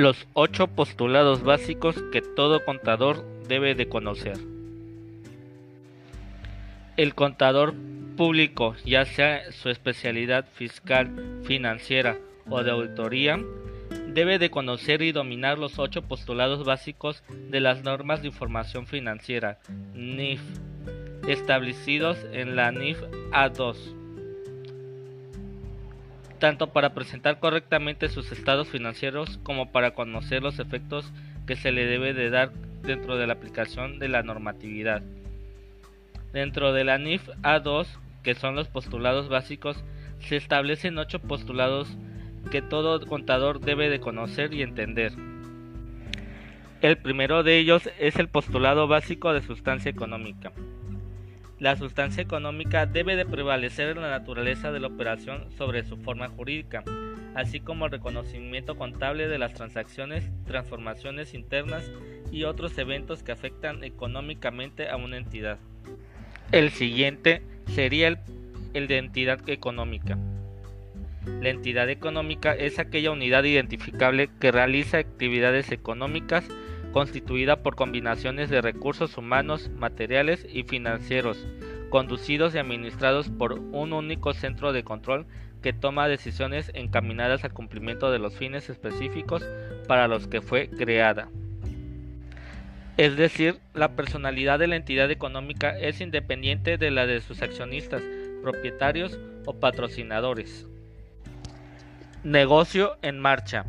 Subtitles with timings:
[0.00, 4.38] Los ocho postulados básicos que todo contador debe de conocer.
[6.96, 7.74] El contador
[8.16, 12.16] público, ya sea su especialidad fiscal, financiera
[12.48, 13.38] o de auditoría,
[14.14, 19.58] debe de conocer y dominar los ocho postulados básicos de las normas de información financiera
[19.92, 20.40] NIF
[21.28, 23.99] establecidos en la NIF A2
[26.40, 31.12] tanto para presentar correctamente sus estados financieros como para conocer los efectos
[31.46, 32.50] que se le debe de dar
[32.82, 35.02] dentro de la aplicación de la normatividad.
[36.32, 37.86] Dentro de la NIF A2,
[38.24, 39.84] que son los postulados básicos,
[40.18, 41.96] se establecen ocho postulados
[42.50, 45.12] que todo contador debe de conocer y entender.
[46.80, 50.52] El primero de ellos es el postulado básico de sustancia económica.
[51.60, 56.30] La sustancia económica debe de prevalecer en la naturaleza de la operación sobre su forma
[56.30, 56.82] jurídica,
[57.34, 61.92] así como el reconocimiento contable de las transacciones, transformaciones internas
[62.32, 65.58] y otros eventos que afectan económicamente a una entidad.
[66.50, 68.16] El siguiente sería el,
[68.72, 70.16] el de entidad económica.
[71.42, 76.48] La entidad económica es aquella unidad identificable que realiza actividades económicas
[76.92, 81.46] constituida por combinaciones de recursos humanos, materiales y financieros,
[81.90, 85.26] conducidos y administrados por un único centro de control
[85.62, 89.44] que toma decisiones encaminadas al cumplimiento de los fines específicos
[89.86, 91.28] para los que fue creada.
[92.96, 98.02] Es decir, la personalidad de la entidad económica es independiente de la de sus accionistas,
[98.42, 100.66] propietarios o patrocinadores.
[102.24, 103.64] Negocio en marcha.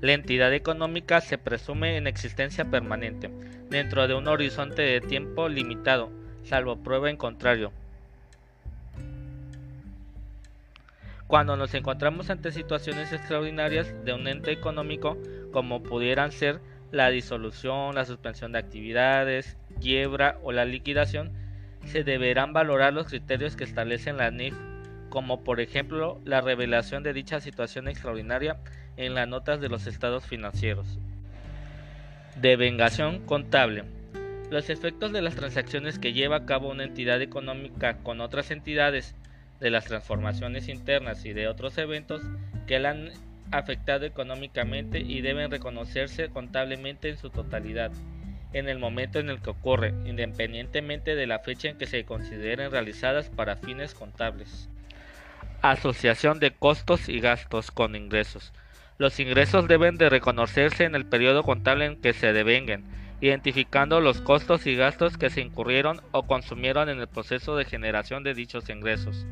[0.00, 3.30] La entidad económica se presume en existencia permanente,
[3.68, 6.10] dentro de un horizonte de tiempo limitado,
[6.44, 7.72] salvo prueba en contrario.
[11.26, 15.18] Cuando nos encontramos ante situaciones extraordinarias de un ente económico,
[15.52, 16.60] como pudieran ser
[16.92, 21.32] la disolución, la suspensión de actividades, quiebra o la liquidación,
[21.84, 24.54] se deberán valorar los criterios que establecen la NIF,
[25.10, 28.58] como por ejemplo la revelación de dicha situación extraordinaria
[28.98, 30.98] en las notas de los estados financieros.
[32.36, 33.84] Devengación contable.
[34.50, 39.14] Los efectos de las transacciones que lleva a cabo una entidad económica con otras entidades,
[39.60, 42.22] de las transformaciones internas y de otros eventos
[42.66, 43.10] que la han
[43.50, 47.90] afectado económicamente y deben reconocerse contablemente en su totalidad
[48.52, 52.70] en el momento en el que ocurre, independientemente de la fecha en que se consideren
[52.70, 54.68] realizadas para fines contables.
[55.60, 58.52] Asociación de costos y gastos con ingresos.
[58.98, 62.82] Los ingresos deben de reconocerse en el periodo contable en que se devengan,
[63.20, 68.24] identificando los costos y gastos que se incurrieron o consumieron en el proceso de generación
[68.24, 69.24] de dichos ingresos.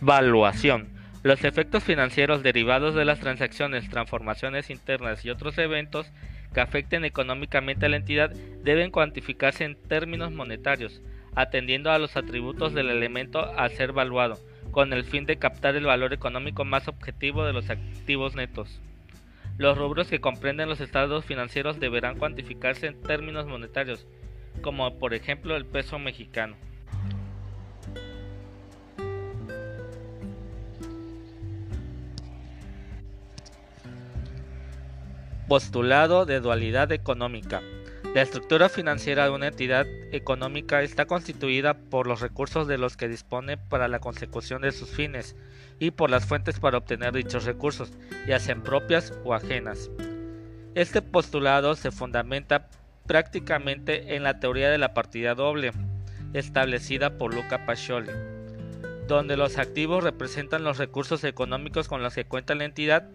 [0.00, 0.88] Valuación.
[1.22, 6.10] Los efectos financieros derivados de las transacciones, transformaciones internas y otros eventos
[6.52, 8.30] que afecten económicamente a la entidad
[8.64, 11.02] deben cuantificarse en términos monetarios,
[11.36, 14.38] atendiendo a los atributos del elemento a ser valuado,
[14.70, 18.80] con el fin de captar el valor económico más objetivo de los activos netos.
[19.56, 24.06] Los rubros que comprenden los estados financieros deberán cuantificarse en términos monetarios,
[24.62, 26.56] como por ejemplo el peso mexicano.
[35.48, 37.62] Postulado de dualidad económica.
[38.14, 43.06] La estructura financiera de una entidad económica está constituida por los recursos de los que
[43.06, 45.36] dispone para la consecución de sus fines
[45.78, 47.92] y por las fuentes para obtener dichos recursos,
[48.26, 49.90] ya sean propias o ajenas.
[50.74, 52.70] Este postulado se fundamenta
[53.06, 55.72] prácticamente en la teoría de la partida doble,
[56.32, 58.10] establecida por Luca Pacioli,
[59.06, 63.10] donde los activos representan los recursos económicos con los que cuenta la entidad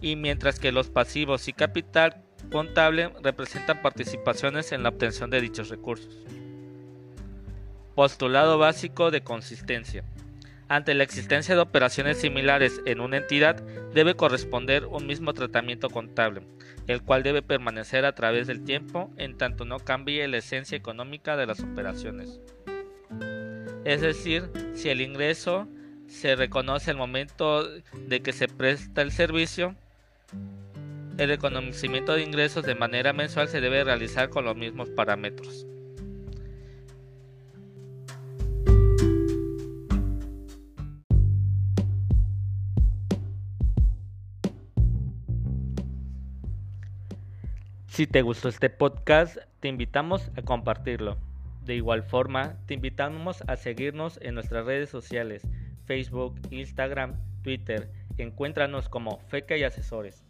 [0.00, 5.68] y mientras que los pasivos y capital contable representan participaciones en la obtención de dichos
[5.68, 6.16] recursos.
[7.94, 10.04] Postulado básico de consistencia.
[10.68, 16.42] Ante la existencia de operaciones similares en una entidad, debe corresponder un mismo tratamiento contable,
[16.86, 21.36] el cual debe permanecer a través del tiempo en tanto no cambie la esencia económica
[21.36, 22.40] de las operaciones.
[23.84, 25.68] Es decir, si el ingreso
[26.06, 29.74] se reconoce al momento de que se presta el servicio,
[31.16, 35.66] el reconocimiento de ingresos de manera mensual se debe realizar con los mismos parámetros.
[47.86, 51.16] Si te gustó este podcast, te invitamos a compartirlo.
[51.64, 55.46] De igual forma, te invitamos a seguirnos en nuestras redes sociales,
[55.84, 57.92] Facebook, Instagram, Twitter.
[58.18, 60.24] Encuéntranos como FECA y Asesores.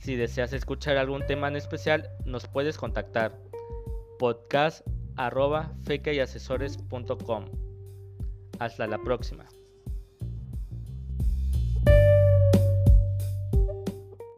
[0.00, 3.38] Si deseas escuchar algún tema en especial, nos puedes contactar
[4.18, 4.86] podcast
[5.16, 5.74] arroba
[8.58, 9.46] Hasta la próxima.